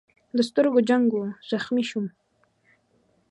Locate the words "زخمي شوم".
1.49-2.05